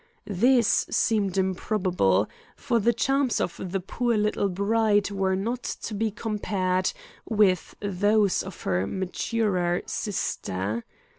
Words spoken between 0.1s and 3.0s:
This seemed improbable; for the